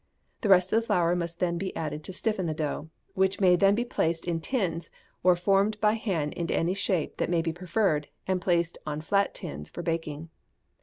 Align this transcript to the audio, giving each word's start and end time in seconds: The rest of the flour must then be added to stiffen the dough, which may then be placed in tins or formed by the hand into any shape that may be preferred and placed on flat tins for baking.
The 0.41 0.49
rest 0.49 0.73
of 0.73 0.81
the 0.81 0.87
flour 0.87 1.15
must 1.15 1.39
then 1.39 1.59
be 1.59 1.75
added 1.75 2.03
to 2.05 2.11
stiffen 2.11 2.47
the 2.47 2.55
dough, 2.55 2.89
which 3.13 3.39
may 3.39 3.55
then 3.55 3.75
be 3.75 3.85
placed 3.85 4.27
in 4.27 4.39
tins 4.41 4.89
or 5.21 5.35
formed 5.35 5.79
by 5.79 5.91
the 5.91 5.97
hand 5.99 6.33
into 6.33 6.55
any 6.55 6.73
shape 6.73 7.17
that 7.17 7.29
may 7.29 7.43
be 7.43 7.53
preferred 7.53 8.07
and 8.25 8.41
placed 8.41 8.79
on 8.83 9.01
flat 9.01 9.35
tins 9.35 9.69
for 9.69 9.83
baking. 9.83 10.31